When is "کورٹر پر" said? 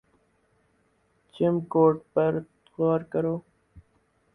1.71-2.33